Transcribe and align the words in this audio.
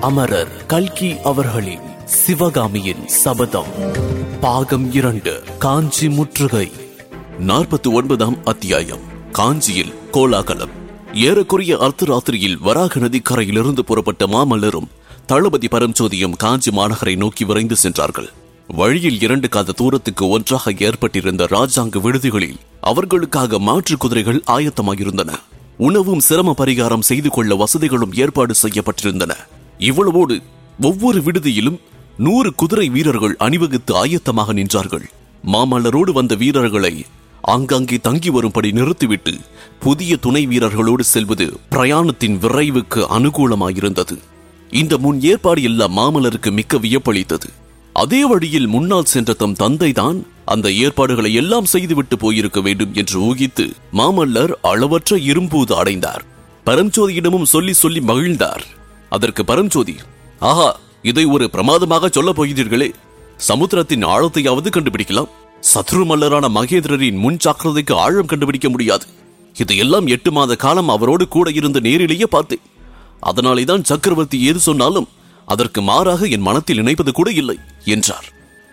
அமரர் 0.00 0.66
கல்கி 0.66 1.20
அவர்களின் 1.20 1.80
சிவகாமியின் 2.04 3.08
சபதம். 3.08 3.66
பாகம் 4.40 4.92
இரண்டு 4.92 5.42
காஞ்சி 5.58 6.08
முற்றுகை. 6.08 6.72
நாற்பத்தி 7.46 7.92
ஒன்பதாம் 7.92 8.44
அத்தியாயம் 8.44 9.00
காஞ்சியில் 9.32 9.94
கோலாகலம். 10.10 10.68
ஏறக்குறைய 11.14 11.76
அர்த்தராத்திரியில் 11.76 12.56
வராக 12.60 13.00
நதி 13.00 13.20
கரையிலிருந்து 13.20 13.84
புறப்பட்ட 13.84 14.26
மாமல்லரும் 14.26 14.88
தளபதி 15.26 15.66
பரஞ்சோதியும் 15.66 16.36
காஞ்சி 16.36 16.70
மாநகரை 16.70 17.16
நோக்கி 17.16 17.44
விரைந்து 17.44 17.76
சென்றார்கள். 17.76 18.30
வழியில் 18.66 19.20
இரண்டு 19.20 19.48
காத 19.48 19.72
தூரத்துக்கு 19.72 20.28
ஒன்றாக 20.28 20.72
ஏற்பட்டிருந்த 20.78 21.44
ராஜாங்க 21.50 22.00
விடுதிகளில் 22.00 22.58
அவர்களுக்காக 22.80 23.58
மாற்று 23.58 23.96
குதிரைகள் 23.96 24.42
ஆயத்தமாயிருந்தன. 24.46 25.34
உணவும் 25.76 26.20
சிரம 26.20 26.54
பரிகாரம் 26.58 27.00
செய்து 27.00 27.30
கொள்ள 27.30 27.54
வசதிகளும் 27.54 28.12
ஏற்பாடு 28.12 28.54
செய்யப்பட்டிருந்தன. 28.62 29.30
இவ்வளவோடு 29.88 30.36
ஒவ்வொரு 30.88 31.18
விடுதியிலும் 31.26 31.78
நூறு 32.24 32.50
குதிரை 32.60 32.86
வீரர்கள் 32.88 33.34
அணிவகுத்து 33.44 33.92
ஆயத்தமாக 34.02 34.52
நின்றார்கள். 34.58 35.06
மாமல்லரோடு 35.52 36.12
வந்த 36.18 36.34
வீரர்களை 36.34 36.94
ஆங்காங்கே 37.52 37.98
தங்கி 38.06 38.30
வரும்படி 38.30 38.70
நிறுத்திவிட்டு 38.78 39.32
புதிய 39.84 40.16
துணை 40.16 40.42
வீரர்களோடு 40.46 41.04
செல்வது 41.12 41.46
பிரயாணத்தின் 41.70 42.36
விரைவுக்கு 42.42 43.00
அனுகூலமாயிருந்தது. 43.16 44.16
இந்த 44.70 44.94
முன் 45.04 45.20
ஏற்பாடு 45.30 45.62
எல்லாம் 45.62 45.96
மாமல்லருக்கு 45.98 46.50
மிக்க 46.58 46.78
வியப்பளித்தது. 46.78 47.48
அதே 47.92 48.20
வழியில் 48.24 48.68
முன்னால் 48.74 49.10
சென்ற 49.12 49.30
தம் 49.32 49.56
தந்தைதான் 49.62 50.18
அந்த 50.44 50.66
ஏற்பாடுகளை 50.84 51.30
எல்லாம் 51.40 51.70
செய்துவிட்டு 51.72 52.16
போயிருக்க 52.16 52.60
வேண்டும் 52.60 52.92
என்று 52.94 53.16
ஊகித்து 53.28 53.66
மாமல்லர் 53.92 54.52
அளவற்ற 54.72 55.18
இரும்பூது 55.30 55.72
அடைந்தார். 55.76 56.24
பரஞ்சோதியிடமும் 56.66 57.50
சொல்லி 57.54 57.72
சொல்லி 57.72 58.00
மகிழ்ந்தார். 58.00 58.64
அதற்கு 59.10 59.44
பரஞ்சோதி 59.44 59.94
ஆஹா 60.48 60.68
இதை 61.02 61.24
ஒரு 61.24 61.44
பிரமாதமாக 61.50 62.08
சொல்லப் 62.08 62.38
போகிறீர்களே. 62.38 62.88
சமுத்திரத்தின் 63.36 64.04
ஆழத்தையாவது 64.04 64.68
கண்டுபிடிக்கலாம். 64.70 65.30
சத்ரு 65.74 66.02
மல்லரான 66.10 66.46
மகேந்திரரின் 66.48 67.18
முன் 67.18 67.38
சாக்கிரதைக்கு 67.44 67.94
ஆழம் 67.94 68.30
கண்டுபிடிக்க 68.32 68.68
முடியாது. 68.68 69.06
இதையெல்லாம் 69.56 70.06
எட்டு 70.06 70.30
மாத 70.32 70.56
காலம் 70.56 70.88
அவரோடு 70.88 71.28
கூட 71.28 71.50
இருந்து 71.50 71.80
நேரிலேயே 71.80 72.26
பார்த்தேன். 72.30 72.64
அதனாலேதான் 73.20 73.84
சக்கரவர்த்தி 73.84 74.38
ஏது 74.40 74.60
சொன்னாலும் 74.60 75.08
அதற்கு 75.46 75.80
மாறாக 75.82 76.26
என் 76.26 76.46
மனத்தில் 76.48 76.76
நினைப்பது 76.76 77.12
கூட 77.12 77.30
இல்லை 77.30 77.56
என்றார். 77.84 78.28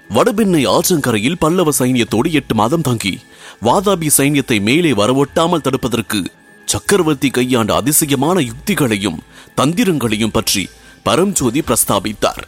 வடபெண்ணை 0.10 0.62
ஆற்றங்கரையில் 0.68 1.40
பல்லவ 1.40 1.72
சைன்யத்தோடு 1.80 2.30
எட்டு 2.32 2.56
மாதம் 2.56 2.82
தங்கி 2.82 3.14
வாதாபி 3.62 4.10
சைன்யத்தை 4.18 4.58
மேலே 4.62 4.92
வரவொட்டாமல் 4.92 5.66
தடுப்பதற்கு 5.66 6.20
சக்கரவர்த்தி 6.66 7.30
கையாண்ட 7.30 7.72
அதிசயமான 7.76 8.38
யுக்திகளையும் 8.40 9.20
தந்திரங்களையும் 9.58 10.34
பற்றி 10.38 10.64
பரம்ஜோதி 11.06 11.62
பிரஸ்தாபித்தார். 11.68 12.44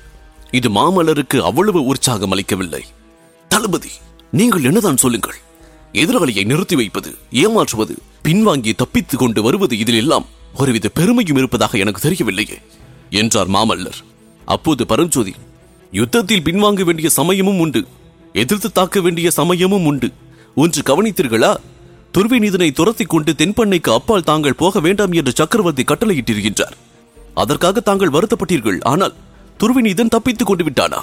இது 0.52 0.67
மாமல்லருக்கு 0.69 1.38
அவ்வளவு 1.49 1.79
உற்சாகம் 1.91 2.31
அளிக்கவில்லை 2.31 2.81
தளபதி 3.52 3.91
நீங்கள் 4.31 4.65
என்னதான் 4.69 4.99
சொல்லுங்கள்? 5.03 5.37
எதிராளியை 5.93 6.43
நிறுத்தி 6.45 6.75
வைப்பது 6.75 7.11
ஏமாற்றுவது 7.43 7.95
பின்வாங்கி 8.23 8.71
தப்பித்துக் 8.81 9.21
கொண்டு 9.21 9.39
வருவது 9.41 9.75
இதில் 9.77 9.99
எல்லாம் 10.02 10.25
ஒருவித 10.53 10.87
பெருமையும் 10.97 11.39
இருப்பதாக 11.41 11.77
எனக்கு 11.77 12.02
தெரியவில்லையே 12.07 12.57
என்றார் 13.21 13.49
மாமல்லர். 13.49 13.99
அப்போது 14.47 14.83
பரஞ்சோதி 14.85 15.33
யுத்தத்தில் 15.93 16.45
பின்வாங்க 16.47 16.83
வேண்டிய 16.89 17.09
சமயமும் 17.09 17.59
உண்டு 17.59 17.81
எதிர்த்து 18.33 18.69
தாக்க 18.71 19.02
வேண்டிய 19.02 19.27
சமயமும் 19.37 19.85
உண்டு. 19.85 20.09
ஒன்று 20.55 20.81
கவனித்தீர்களா? 20.89 21.52
துர்விநீதனை 22.13 22.69
துரத்திக் 22.71 23.09
கொண்டு 23.09 23.31
தென்பண்ணைக்கு 23.31 23.89
அப்பால் 23.93 24.27
தாங்கள் 24.30 24.59
போக 24.61 24.80
வேண்டாம் 24.80 25.11
என்று 25.11 25.33
சக்கரவர்த்தி 25.35 25.83
கட்டளையிட்டிருக்கின்றார். 25.83 26.77
அதற்காக 27.35 27.80
தாங்கள் 27.80 28.09
வருத்தப்பட்டீர்கள். 28.09 28.81
ஆனால் 28.81 29.13
துர்விநீதன் 29.59 30.08
தப்பித்துக் 30.08 30.47
கொண்டு 30.47 30.63
விட்டானா? 30.63 30.97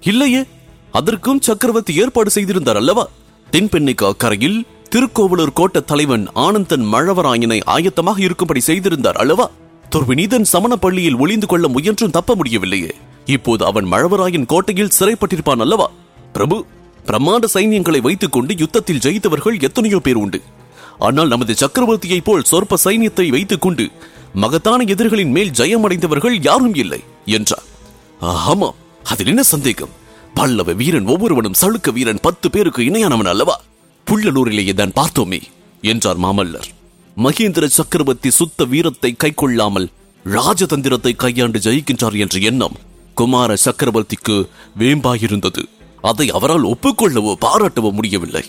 இல்லையே. 0.00 0.44
அதற்கும் 0.92 1.40
சக்கரவர்த்தி 1.40 1.94
ஏற்பாடு 1.94 2.30
செய்திருந்தார் 2.30 2.76
அல்லவா? 2.76 3.08
தென்பெண்ணைக்கு 3.52 4.04
அக்கரையில் 4.06 4.66
திருக்கோவலூர் 4.88 5.56
கோட்ட 5.60 5.84
தலைவன் 5.84 6.28
ஆனந்தன் 6.32 6.92
மழவராயனை 6.92 7.60
ஆயத்தமாக 7.66 8.18
இருக்கும்படி 8.18 8.60
செய்திருந்தார் 8.60 9.16
அல்லவா? 9.16 9.50
துர்விநீதன் 9.90 10.42
சமண 10.42 10.76
பள்ளியில் 10.76 11.16
ஒளிந்து 11.16 11.46
கொள்ள 11.46 11.68
முயன்றும் 11.68 12.10
தப்ப 12.10 12.34
முடியவில்லையே. 12.34 12.94
இப்போது 13.24 13.64
அவன் 13.64 13.84
மழவராயன் 13.84 14.46
கோட்டையில் 14.46 14.90
சிறைப்பட்டிருப்பான் 14.98 15.58
அல்லவா? 15.58 15.90
பிரபு 16.32 16.64
பிரம்மாண்ட 17.06 17.44
சைன்யங்களை 17.54 18.00
வைத்துக் 18.00 18.32
கொண்டு 18.32 18.54
யுத்தத்தில் 18.56 18.98
ஜெயித்தவர்கள் 18.98 19.62
எத்தனையோ 19.62 19.98
பேர் 19.98 20.16
உண்டு. 20.16 20.40
ஆனால் 20.98 21.28
நமது 21.28 21.54
சக்கரவர்த்தியைப் 21.60 22.24
போல் 22.24 22.44
சொற்ப 22.44 22.76
சைன்யத்தை 22.84 23.28
வைத்துக் 23.28 23.60
கொண்டு 23.60 23.90
மகத்தான 24.34 24.84
எதிரிகளின் 24.84 25.30
மேல் 25.30 25.50
ஜெயமடைந்தவர்கள் 25.50 26.36
யாரும் 26.42 26.74
இல்லை 26.74 27.00
என்றார். 27.26 27.66
ஆமாம் 28.20 28.78
அதில் 29.04 29.26
என்ன 29.26 29.42
சந்தேகம்? 29.42 29.94
பல்லவ 30.34 30.72
வீரன் 30.72 31.06
ஒவ்வொருவனும் 31.06 31.58
சளுக்க 31.60 31.92
வீரன் 31.92 32.22
பத்து 32.22 32.50
பேருக்கு 32.50 32.82
இணையானவன் 32.82 33.26
அல்லவா? 33.26 33.60
புள்ளலூரிலேயே 34.06 34.74
தான் 34.74 34.92
பார்த்தோமே 34.92 35.40
என்றார் 35.82 36.18
மாமல்லர். 36.18 36.68
மகேந்திர 37.16 37.66
சக்கரவர்த்தி 37.66 38.30
சுத்த 38.30 38.64
வீரத்தை 38.64 39.16
கைக்கொள்ளாமல் 39.16 39.88
ராஜதந்திரத்தை 40.24 41.16
கையாண்டு 41.16 41.58
ஜெயிக்கின்றார் 41.58 42.18
என்ற 42.18 42.38
எண்ணம் 42.38 42.78
குமார 43.14 43.56
சக்கரவர்த்திக்கு 43.64 44.48
வேம்பாயிருந்தது. 44.78 45.62
அதை 46.00 46.30
அவரால் 46.30 46.64
ஒப்புக்கொள்ளவோ 46.64 47.34
பாராட்டவோ 47.40 47.92
முடியவில்லை. 47.92 48.44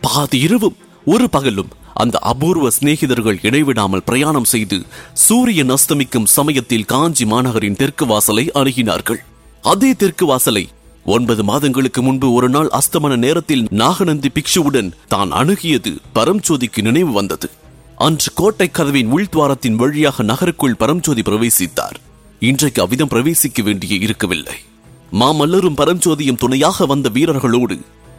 பாதி 0.00 0.38
இரவும் 0.38 0.76
ஒரு 1.06 1.26
பகலும் 1.30 1.70
அந்த 1.94 2.18
அபூர்வ 2.18 2.66
சிநேகிதர்கள் 2.68 3.38
இடைவிடாமல் 3.42 4.04
பிரயாணம் 4.04 4.44
செய்து 4.44 4.76
சூரியன் 5.12 5.68
அஸ்தமிக்கும் 5.68 6.28
சமயத்தில் 6.34 6.84
காஞ்சி 6.84 7.24
மாநகரின் 7.24 7.78
தெற்கு 7.80 8.06
வாசலை 8.06 8.44
அணுகினார்கள். 8.60 9.20
அதே 9.64 9.94
தெற்கு 9.94 10.26
வாசலை 10.26 10.64
ஒன்பது 11.06 11.42
மாதங்களுக்கு 11.44 12.02
முன்பு 12.02 12.32
ஒரு 12.32 12.48
நாள் 12.48 12.70
அஸ்தமன 12.78 13.16
நேரத்தில் 13.16 13.64
நாகநந்தி 13.70 14.30
பிக்ஷுவுடன் 14.34 14.90
தான் 15.08 15.30
அணுகியது 15.32 15.92
பரம்ஜோதிக்கு 16.14 16.82
நினைவு 16.82 17.12
வந்தது. 17.12 17.50
அன்று 17.96 18.30
கோட்டை 18.34 18.70
கதவின் 18.70 19.12
உள்துவாரத்தின் 19.12 19.76
வழியாக 19.76 20.22
நகருக்குள் 20.22 20.80
பரம்ஜோதி 20.82 21.22
பிரவேசித்தார். 21.28 21.96
இன்றைக்கு 22.38 22.82
அவ்விதம் 22.82 23.08
பிரவேசிக்க 23.08 23.62
வேண்டிய 23.62 23.94
இருக்கவில்லை. 23.96 24.58
மாமல்லரும் 25.12 25.78
பரஞ்சோதியும் 25.80 26.42
துணையாக 26.42 26.86
வந்த 26.86 27.08
வீரர்களோடு 27.08 27.76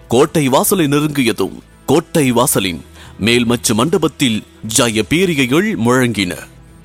கோட்டை 0.07 0.47
வாசலை 0.47 0.85
நெருங்கியதும் 0.87 1.55
கோட்டை 1.85 2.31
வாசலின் 2.31 2.81
மேல் 3.19 3.45
மச்சு 3.45 3.75
மண்டபத்தில் 3.75 4.43
ஜய 4.77 5.01
பேரிகைகள் 5.09 5.75
முழங்கின. 5.85 6.37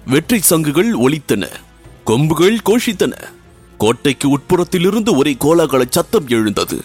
வெற்றி 0.07 0.41
சங்குகள் 0.41 0.93
ஒலித்தன. 0.93 1.47
கொம்புகள் 2.05 2.59
கோஷித்தன. 2.65 3.13
கோட்டைக்கு 3.79 4.39
உட்புறத்திலிருந்து 4.39 5.17
ஒரே 5.17 5.37
கோலாகல 5.41 5.85
சத்தம் 5.91 6.29
எழுந்தது. 6.29 6.81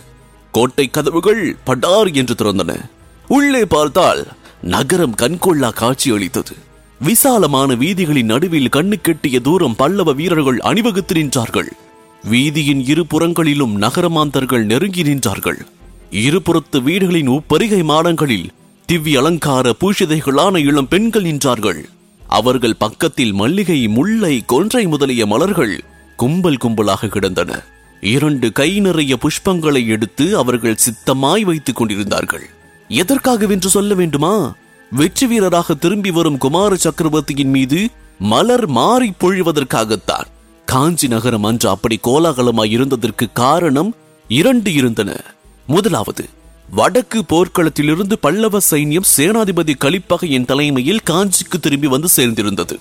கோட்டை 0.52 0.90
கதவுகள் 0.90 1.56
படார் 1.64 2.12
என்று 2.12 2.34
திறந்தன. 2.34 2.80
உள்ளே 3.28 3.66
பார்த்தால் 3.66 4.28
நகரம் 4.62 5.16
கண்கொள்ளா 5.16 5.74
காட்சி 5.74 6.12
அளித்தது. 6.12 6.56
விசாலமான 7.00 7.74
வீதிகளின் 7.74 8.24
நடுவில் 8.24 8.70
கண்ணு 8.76 8.94
கெட்டிய 9.02 9.42
தூரம் 9.42 9.76
பல்லவ 9.76 10.14
வீரர்கள் 10.14 10.60
அணிவகுத்து 10.60 11.16
நின்றார்கள். 11.16 11.68
வீதியின் 12.32 12.90
இரு 12.90 13.06
புறங்களிலும் 13.06 13.82
நகரமாந்தர்கள் 13.82 14.64
நெருங்கி 14.64 15.04
நின்றார்கள். 15.04 15.60
இருபுறத்து 16.14 16.82
வீடுகளின் 16.82 17.30
உப்பரிகை 17.30 17.84
மாடங்களில் 17.84 18.50
திவ்ய 18.86 19.20
அலங்கார 19.20 19.76
பூஷிதைகளான 19.80 20.58
இளம் 20.58 20.88
பெண்கள் 20.88 21.24
நின்றார்கள். 21.24 21.84
அவர்கள் 22.28 22.76
பக்கத்தில் 22.76 23.34
மல்லிகை 23.34 23.88
முல்லை 23.88 24.44
கொன்றை 24.46 24.88
முதலிய 24.88 25.26
மலர்கள் 25.26 25.84
கும்பல் 26.16 26.58
கும்பலாக 26.58 27.08
கிடந்தன. 27.08 27.64
இரண்டு 28.02 28.52
கை 28.52 28.80
நிறைய 28.80 29.18
புஷ்பங்களை 29.22 29.88
எடுத்து 29.88 30.38
அவர்கள் 30.38 30.78
சித்தமாய் 30.86 31.42
வைத்துக் 31.42 31.76
கொண்டிருந்தார்கள். 31.76 32.50
எதற்காகவென்று 32.88 33.66
சொல்ல 33.66 33.94
வேண்டுமா? 33.94 34.56
வெற்றி 34.92 35.28
வீரராக 35.28 35.74
திரும்பி 35.74 36.12
வரும் 36.12 36.38
குமார 36.38 36.76
சக்கரவர்த்தியின் 36.76 37.50
மீது 37.50 37.90
மலர் 38.20 38.68
மாறி 38.68 39.14
பொழிவதற்காகத்தான். 39.20 40.28
காஞ்சி 40.66 41.08
நகரம் 41.08 41.44
அன்று 41.44 41.70
அப்படி 41.70 42.00
கோலாகலமாய் 42.04 42.74
இருந்ததற்கு 42.78 43.28
காரணம் 43.34 43.96
இரண்டு 44.28 44.74
இருந்தன. 44.74 45.24
முதலாவது 45.68 46.26
வடக்கு 46.70 47.24
போர்க்களத்திலிருந்து 47.30 48.14
பல்லவ 48.14 48.60
சைன்யம் 48.72 49.08
சேனாதிபதி 49.18 49.74
கலிப்பகையின் 49.80 50.46
தலைமையில் 50.46 51.00
காஞ்சிக்கு 51.10 51.60
திரும்பி 51.62 51.88
வந்து 51.88 52.08
சேர்ந்திருந்தது. 52.16 52.76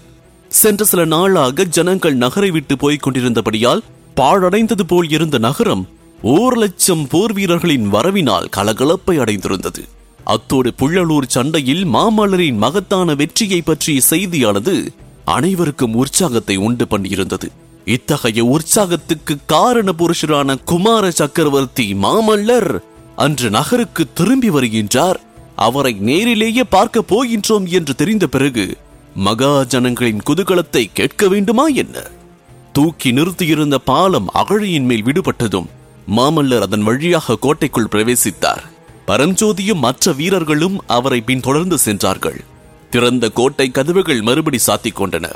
சென்ற 0.48 0.84
சில 0.84 1.04
நாளாக 1.04 1.64
ஜனங்கள் 1.64 2.14
நகரை 2.14 2.50
விட்டு 2.50 2.78
போய்க் 2.78 3.06
கொண்டிருந்தபடியால் 3.06 3.82
பாழடைந்தது 4.16 4.82
போல் 4.86 5.10
இருந்த 5.10 5.38
நகரம் 5.38 5.88
ஓர் 6.22 6.56
லட்சம் 6.56 7.06
போர் 7.08 7.32
வீரர்களின் 7.32 7.92
வரவினால் 7.92 8.48
கலகலப்பை 8.56 9.18
அடைந்திருந்தது. 9.18 9.82
அத்தோடு 10.24 10.72
புள்ளலூர் 10.78 11.26
சண்டையில் 11.26 11.86
மாமல்லரின் 11.86 12.56
மகத்தான 12.56 13.14
வெற்றியை 13.14 13.62
பற்றிய 13.62 14.00
செய்தியானது 14.10 14.86
அனைவருக்கும் 15.24 15.94
உற்சாகத்தை 15.94 16.56
உண்டு 16.56 16.86
பண்ணியிருந்தது. 16.90 17.48
இத்தகைய 17.84 18.44
உற்சாகத்துக்கு 18.44 19.36
காரண 19.46 19.92
புருஷரான 19.98 20.56
குமார 20.64 21.10
சக்கரவர்த்தி 21.10 21.94
மாமல்லர் 21.94 22.78
அன்று 23.16 23.50
நகருக்கு 23.50 24.06
திரும்பி 24.14 24.50
வருகின்றார். 24.50 25.14
அவரை 25.56 25.92
நேரிலேயே 25.92 26.64
பார்க்க 26.64 27.04
போகின்றோம் 27.08 27.68
என்று 27.68 27.94
தெரிந்த 27.94 28.26
பிறகு 28.26 28.76
மகாஜனங்களின் 29.24 30.18
குதூகலத்தை 30.26 30.90
கேட்க 30.92 31.28
வேண்டுமா 31.28 31.66
என்ன? 31.66 32.02
தூக்கி 32.72 33.12
நிறுத்தியிருந்த 33.12 33.78
பாலம் 33.78 34.30
அகழியின் 34.34 34.84
மேல் 34.84 35.04
விடுபட்டதும் 35.04 35.66
மாமல்லர் 36.16 36.60
அதன் 36.60 36.82
வழியாக 36.82 37.36
கோட்டைக்குள் 37.36 37.88
பிரவேசித்தார். 37.92 38.62
பரஞ்சோதியும் 39.06 39.78
மற்ற 39.78 40.12
வீரர்களும் 40.12 40.82
அவரை 40.86 41.20
பின்தொடர்ந்து 41.20 41.78
சென்றார்கள். 41.78 42.44
திறந்த 42.90 43.30
கோட்டை 43.30 43.70
கதவுகள் 43.70 44.22
மறுபடி 44.22 44.58
சாத்திக் 44.66 45.00
கொண்டன. 45.00 45.30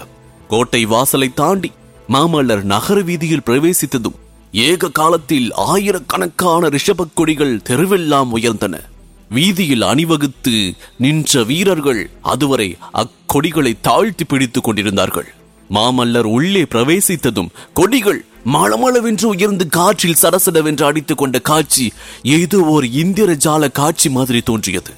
கோட்டை 0.48 0.84
வாசலை 0.84 1.34
தாண்டி 1.34 1.72
மாமல்லர் 2.08 2.62
நகர 2.62 3.00
வீதியில் 3.00 3.42
பிரவேசித்ததும் 3.46 4.16
ஏக 4.52 4.90
காலத்தில் 4.90 5.52
ஆயிரக்கணக்கான 5.52 6.68
ரிஷபக் 6.68 7.14
கொடிகள் 7.14 7.56
தெருவெல்லாம் 7.56 8.30
உயர்ந்தன. 8.30 8.80
வீதியில் 9.28 9.82
அணிவகுத்து 9.82 10.74
நின்ற 10.98 11.42
வீரர்கள் 11.44 12.10
அதுவரை 12.22 12.76
அக்கொடிகளை 12.94 13.76
தாழ்த்தி 13.80 14.24
பிடித்துக் 14.24 14.64
கொண்டிருந்தார்கள். 14.64 15.34
மாமல்லர் 15.70 16.28
உள்ளே 16.36 16.62
பிரவேசித்ததும் 16.62 17.48
கொடிகள் 17.74 18.24
மளமளவென்று 18.52 19.24
உயர்ந்து 19.24 19.66
காற்றில் 19.68 20.16
சரசடவென்று 20.22 20.82
அடித்துக் 20.82 21.18
கொண்ட 21.18 21.38
காட்சி 21.38 21.92
ஏதோ 22.22 22.60
ஒரு 22.60 22.92
இந்திர 22.92 23.32
ஜால 23.32 23.72
காட்சி 23.72 24.10
மாதிரி 24.10 24.40
தோன்றியது. 24.40 24.92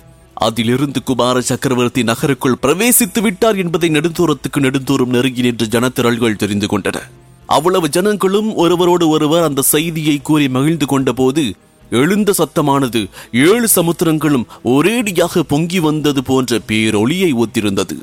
அதிலிருந்து 0.46 1.02
குமார 1.02 1.40
சக்கரவர்த்தி 1.40 2.02
நகருக்குள் 2.02 2.60
பிரவேசித்து 2.62 3.20
விட்டார் 3.22 3.56
என்பதை 3.56 3.88
நெடுந்தூரத்துக்கு 3.90 4.58
நெடுந்தூரம் 4.58 5.14
நெருங்கி 5.16 5.42
நின்று 5.42 5.66
ஜனத்திரள்கள் 5.66 6.36
தெரிந்து 6.36 6.66
கொண்டன 6.66 6.98
அவ்வளவு 7.46 7.88
ஜனங்களும் 7.88 8.54
ஒருவரோடு 8.54 9.08
ஒருவர் 9.08 9.46
அந்த 9.48 9.62
செய்தியை 9.62 10.16
கூறி 10.18 10.48
மகிழ்ந்து 10.48 10.86
கொண்ட 10.86 11.12
போது 11.12 11.44
எழுந்த 11.90 12.30
சத்தமானது 12.38 13.00
ஏழு 13.32 13.68
சமுத்திரங்களும் 13.76 14.46
ஒரேடியாக 14.74 15.42
பொங்கி 15.42 15.80
வந்தது 15.80 16.22
போன்ற 16.22 16.58
பேரொளியை 16.68 17.30
ஒத்திருந்தது. 17.34 17.96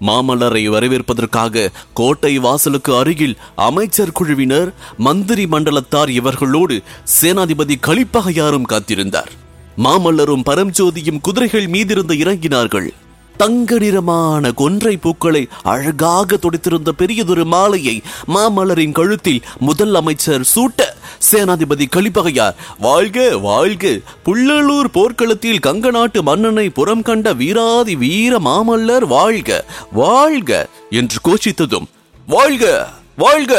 மாமல்லரை 0.00 0.64
வரவேற்பதற்காக 0.70 1.70
கோட்டை 1.92 2.38
வாசலுக்கு 2.38 2.92
அருகில் 2.96 3.36
அமைச்சர் 3.68 4.12
குழுவினர் 4.12 4.70
மந்திரி 4.98 5.46
மண்டலத்தார் 5.46 6.08
இவர்களோடு 6.08 6.76
சேனாதிபதி 7.20 7.76
கலிப்பகையாரும் 7.88 8.70
காத்திருந்தார். 8.72 9.32
மாமல்லரும் 9.78 10.46
பரம்ஜோதியும் 10.46 11.20
குதிரைகள் 11.20 11.66
மீதிருந்து 11.66 12.14
இறங்கினார்கள். 12.14 12.88
தங்க 13.36 13.78
நிறமான 13.78 14.52
கொன்றை 14.52 14.96
பூக்களை 14.96 15.48
அழகாக 15.62 16.36
தொடுத்திருந்த 16.36 16.92
பெரியதொரு 16.92 17.44
மாலையை 17.44 18.02
மாமல்லரின் 18.34 18.92
கழுத்தில் 18.92 19.44
முதல் 19.58 19.94
அமைச்சர் 19.94 20.44
சூட்ட 20.54 20.86
சேனாதிபதி 21.30 21.86
கலிப்பகையார் 21.88 22.56
வாழ்க 22.78 23.38
வாழ்க 23.38 23.92
புள்ளலூர் 24.24 24.90
போர்க்களத்தில் 24.92 25.58
கங்க 25.58 25.90
நாட்டு 25.90 26.22
மன்னனை 26.22 26.68
புறம் 26.70 27.02
கண்ட 27.02 27.32
வீராதி 27.32 27.96
வீர 27.96 28.38
மாமல்லர் 28.38 29.06
வாழ்க 29.06 29.64
வாழ்க 29.92 30.68
என்று 30.90 31.18
கோஷித்ததும் 31.24 31.88
வாழ்க 32.28 32.92
வாழ்க 33.16 33.54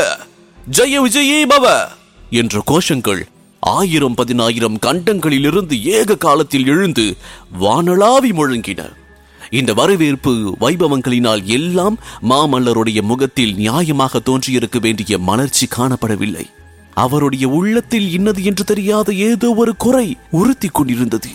ஜெய 0.72 0.96
விஜயே 1.02 1.42
பவ 1.46 1.66
என்ற 2.30 2.62
கோஷங்கள் 2.66 3.22
ஆயிரம் 3.60 4.14
பதினாயிரம் 4.14 4.78
கண்டங்களிலிருந்து 4.80 5.84
ஏக 5.84 6.16
காலத்தில் 6.16 6.68
எழுந்து 6.68 7.16
வானளாவி 7.60 8.32
முழங்கின 8.32 8.82
இந்த 9.50 9.74
வரவேற்பு 9.74 10.58
வைபவங்களினால் 10.60 11.44
எல்லாம் 11.44 11.98
மாமல்லருடைய 12.30 13.02
முகத்தில் 13.02 13.54
நியாயமாக 13.56 14.20
தோன்றியிருக்க 14.20 14.80
வேண்டிய 14.80 15.18
மலர்ச்சி 15.18 15.68
காணப்படவில்லை. 15.78 16.46
அவருடைய 16.94 17.48
உள்ளத்தில் 17.48 18.12
இன்னது 18.12 18.44
என்று 18.44 18.64
தெரியாத 18.64 19.14
ஏதோ 19.14 19.54
ஒரு 19.54 19.76
குறை 19.78 20.18
உறுத்திக் 20.32 20.74
கொண்டிருந்தது. 20.74 21.30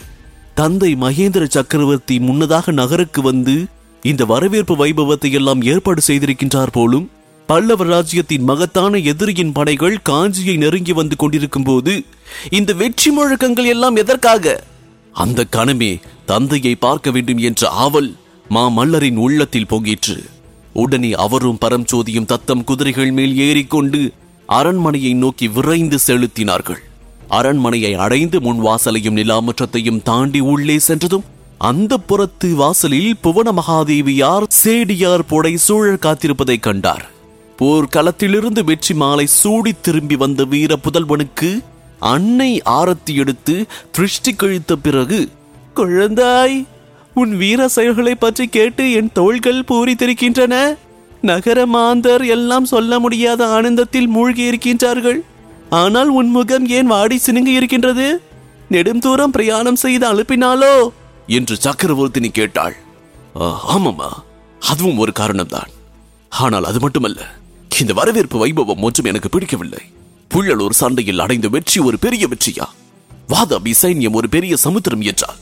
தந்தை 0.55 0.94
மகேந்திர 0.94 1.44
சக்கரவர்த்தி 1.49 2.20
முன்னதாக 2.20 2.73
நகருக்கு 2.73 3.23
வந்து 3.23 3.65
இந்த 4.03 4.25
வரவேற்பு 4.25 4.87
வைபவத்தை 4.87 5.31
எல்லாம் 5.32 5.62
ஏற்பாடு 5.62 6.03
செய்திருக்கின்றார் 6.06 6.73
போலும் 6.73 7.11
பல்லவ 7.46 7.85
ராஜ்யத்தின் 7.85 8.43
மகத்தான 8.43 8.96
எதிரியின் 8.96 9.52
படைகள் 9.52 9.99
காஞ்சியை 10.08 10.56
நெருங்கி 10.56 10.93
வந்து 10.93 11.17
கொண்டிருக்கும் 11.17 11.62
போது 11.62 12.05
இந்த 12.50 12.73
வெற்றி 12.73 13.11
முழக்கங்கள் 13.11 13.64
எல்லாம் 13.64 13.96
எதற்காக? 13.96 14.64
அந்த 15.12 15.46
கணமே 15.52 16.00
தந்தையை 16.26 16.75
பார்க்க 16.75 17.11
வேண்டும் 17.11 17.38
என்ற 17.38 17.69
ஆவல் 17.69 18.14
மாமல்லரின் 18.50 19.17
உள்ளத்தில் 19.17 19.67
பொங்கிற்று. 19.70 20.25
உடனே 20.73 21.12
அவரும் 21.12 21.58
பரம்சோதியும் 21.61 22.25
தத்தம் 22.25 22.64
குதிரைகள் 22.64 23.11
மேல் 23.11 23.38
ஏறிக்கொண்டு 23.38 24.12
அரண்மனையை 24.46 25.14
நோக்கி 25.14 25.49
விரைந்து 25.49 25.99
செலுத்தினார்கள். 26.06 26.82
அரண்மனையை 27.29 27.94
அடைந்து 27.94 28.41
முன் 28.41 28.61
வாசலையும் 28.64 29.17
நிலாமுற்றத்தையும் 29.17 30.02
தாண்டி 30.02 30.41
உள்ளே 30.41 30.79
சென்றதும் 30.79 31.25
அந்த 31.58 31.99
புறத்து 31.99 32.55
வாசலில் 32.55 33.17
புவன 33.17 33.52
மகாதேவியார் 33.52 34.43
சேடியார் 34.64 35.26
புடை 35.29 35.56
சூழல் 35.56 36.02
காத்திருப்பதைக் 36.02 36.62
கண்டார். 36.62 37.12
போர்க்களத்திலிருந்து 37.61 38.65
வெற்றி 38.65 38.95
மாலை 38.95 39.27
சூடி 39.27 39.73
திரும்பி 39.81 40.17
வந்த 40.17 40.45
வீர 40.45 40.77
புதல்வனுக்கு 40.77 41.65
அன்னை 41.99 42.62
ஆரத்தி 42.65 43.15
எடுத்து 43.15 43.67
திருஷ்டி 43.91 44.35
கழித்த 44.35 44.77
பிறகு 44.77 45.29
குழந்தாய் 45.77 46.67
உன் 47.15 47.37
வீர 47.37 47.69
செயல்களை 47.69 48.15
பற்றி 48.15 48.47
கேட்டு 48.47 48.93
என் 48.93 49.11
தோள்கள் 49.12 49.65
பூரித்திருக்கின்றன. 49.69 50.77
நகர 51.21 51.67
மாந்தர் 51.67 52.25
எல்லாம் 52.25 52.65
சொல்ல 52.65 52.99
முடியாத 52.99 53.49
ஆனந்தத்தில் 53.49 54.06
மூழ்கி 54.06 54.51
இருக்கின்றார்கள். 54.51 55.21
ஆனால் 55.71 56.09
உன் 56.09 56.29
முகம் 56.29 56.69
ஏன் 56.69 56.87
வாடி 56.87 57.21
சினுங்கி 57.27 57.47
இருக்கின்றது? 57.47 58.21
நெடுந்தூரம் 58.71 59.25
பிரயாணம் 59.25 59.77
செய்து 59.77 60.15
அனுப்பினாலோ 60.15 60.89
என்று 61.27 61.56
சக்கரவர்த்தினி 61.62 62.29
கேட்டாள். 62.29 62.77
"ஆ, 63.41 63.77
ஆமாம்மா. 63.77 64.09
அதுவும் 64.61 64.99
ஒரு 64.99 65.12
காரணம்தான். 65.19 65.69
ஆனால் 66.29 66.65
அது 66.65 66.81
மட்டுமல்ல. 66.81 67.35
இந்த 67.81 67.93
வரவேற்பு 67.93 68.47
வைபவம் 68.47 68.81
ஒன்றும் 68.81 69.06
எனக்கு 69.06 69.29
பிடிக்கவில்லை. 69.29 69.79
புள்ளலூர் 70.35 70.71
சண்டையில் 70.71 71.19
அடைந்த 71.19 71.49
வெற்றி 71.49 71.81
ஒரு 71.81 71.99
பெரிய 71.99 72.29
வெற்றியா? 72.29 72.65
வாதாபி 73.29 73.73
சைன்யம் 73.82 74.12
ஒரு 74.12 74.29
பெரிய 74.29 74.56
சமுத்திரம் 74.56 75.00
என்றால் 75.00 75.37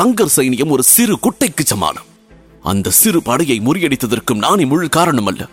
கங்கர் 0.00 0.30
சைனியம் 0.36 0.68
ஒரு 0.68 0.82
சிறு 0.82 1.18
குட்டைக்கு 1.22 1.64
சமானம். 1.64 2.04
அந்த 2.62 2.90
சிறு 2.90 3.22
படையை 3.22 3.60
முறியடித்ததற்கும் 3.60 4.38
நானே 4.38 4.64
முழு 4.64 4.88
காரணம் 4.88 5.26
அல்ல 5.26 5.48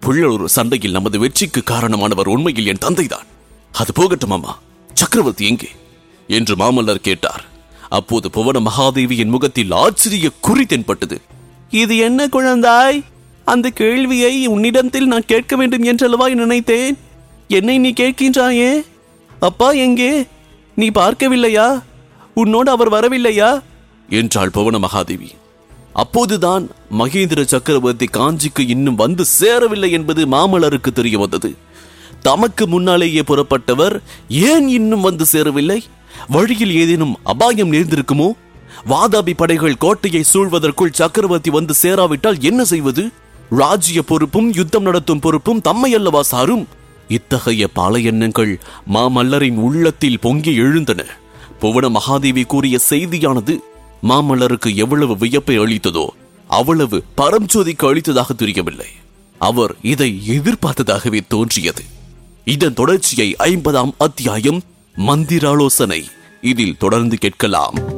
புள்ளலூர் 0.00 0.44
சண்டையில் 0.44 0.90
நமது 0.90 1.18
வெற்றிக்கு 1.18 1.62
காரணமானவர் 1.70 2.28
உண்மையில் 2.28 2.66
என் 2.66 2.84
தந்தைதான். 2.84 3.26
அது 3.72 3.92
போகட்டும் 3.92 4.30
அம்மா. 4.30 4.58
சக்கரவர்த்தி 4.94 5.46
எங்கே? 5.46 5.68
என்று 6.28 6.56
மாமல்லர் 6.56 6.94
கேட்டார். 6.94 7.44
அப்போது 7.88 8.30
புவன 8.30 8.60
மகாதேவியின் 8.60 9.26
முகத்தில் 9.26 9.70
ஆச்சரிய 9.70 10.30
குறி 10.40 10.66
தென்பட்டது. 10.66 11.20
இது 11.70 11.96
என்ன 11.96 12.26
குழந்தாய்? 12.26 13.02
அந்த 13.48 13.70
கேள்வியை 13.70 14.46
உன்னிடத்தில் 14.46 15.06
நான் 15.06 15.24
கேட்க 15.26 15.56
வேண்டும் 15.56 15.82
என்றல்லவா 15.82 16.28
நினைத்தேன்? 16.28 16.98
என்னை 17.48 17.78
நீ 17.78 17.90
கேட்கின்றாயே? 17.90 18.84
அப்பா 19.40 19.70
எங்கே? 19.70 20.26
நீ 20.74 20.88
பார்க்கவில்லையா? 20.88 21.82
உன்னோடு 22.34 22.70
அவர் 22.70 22.90
வரவில்லையா? 22.90 23.60
என்றாள் 24.08 24.50
புவன 24.50 24.78
மகாதேவி. 24.78 25.28
அப்போதுதான் 25.92 26.68
மகேந்திர 26.98 27.42
சக்கரவர்த்தி 27.42 28.06
காஞ்சிக்கு 28.12 28.68
இன்னும் 28.68 28.94
வந்து 28.94 29.24
சேரவில்லை 29.24 29.90
என்பது 29.90 30.26
மாமல்லருக்கு 30.26 30.92
தெரிய 30.94 31.18
வந்தது. 31.18 31.54
தமக்கு 32.22 32.66
முன்னாலேயே 32.66 33.20
புறப்பட்டவர் 33.20 34.00
ஏன் 34.28 34.68
இன்னும் 34.68 35.00
வந்து 35.00 35.24
சேரவில்லை? 35.24 35.84
வழியில் 36.28 36.74
ஏதேனும் 36.74 37.16
அபாயம் 37.24 37.72
நேர்ந்திருக்குமோ? 37.72 38.32
வாதாபி 38.88 39.32
படைகள் 39.36 39.76
கோட்டையை 39.76 40.24
சூழ்வதற்குள் 40.34 40.98
சக்கரவர்த்தி 41.00 41.50
வந்து 41.50 41.74
சேராவிட்டால் 41.82 42.40
என்ன 42.40 42.64
செய்வது? 42.64 43.10
ராஜ்ய 43.50 44.02
பொறுப்பும் 44.02 44.52
யுத்தம் 44.54 44.82
நடத்தும் 44.82 45.18
பொறுப்பும் 45.18 45.60
தம்மை 45.60 45.94
அல்லவா 45.94 46.22
சாரும்? 46.22 46.68
இத்தகைய 47.08 47.68
பல 47.68 47.98
எண்ணங்கள் 47.98 48.60
மாமல்லரின் 48.94 49.56
உள்ளத்தில் 49.56 50.18
பொங்கி 50.18 50.54
எழுந்தன. 50.54 51.04
புவன 51.60 51.88
மகாதேவி 51.88 52.46
கூறிய 52.46 52.78
செய்தியானது 52.90 53.58
மாமல்லருக்கு 54.02 54.74
எவ்வளவு 54.74 55.16
வியப்பை 55.16 55.58
அளித்ததோ 55.58 56.06
அவ்வளவு 56.46 57.04
பரம்ஜோதிக்கு 57.16 57.86
அளித்ததாக 57.86 58.34
தெரியவில்லை. 58.36 58.86
அவர் 59.38 59.74
இதை 59.82 60.22
எதிர்பார்த்ததாகவே 60.28 61.20
தோன்றியது. 61.28 61.82
இதன் 62.44 62.74
தொடர்ச்சியை 62.74 63.36
ஐம்பதாம் 63.38 63.90
அத்தியாயம் 63.98 64.62
மந்திராலோசனை. 64.96 66.04
இதில் 66.40 66.76
தொடர்ந்து 66.76 67.16
கேட்கலாம். 67.16 67.97